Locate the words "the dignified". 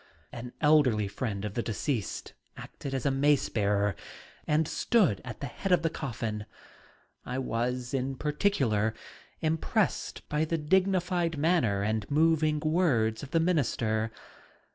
10.43-11.37